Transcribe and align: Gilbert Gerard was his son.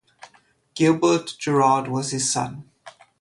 Gilbert 0.73 1.35
Gerard 1.37 1.87
was 1.87 2.09
his 2.09 2.33
son. 2.33 2.67